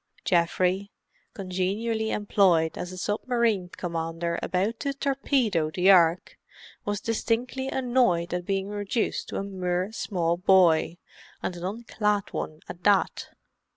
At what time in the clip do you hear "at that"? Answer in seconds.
12.67-13.27